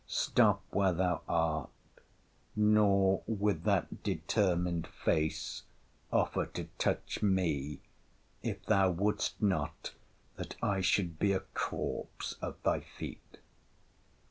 [0.07, 5.61] —Stop where thou art!—nor, with that determined face,
[6.11, 7.81] offer to touch me,
[8.41, 9.93] if thou wouldst not
[10.37, 13.37] that I should be a corps at thy feet!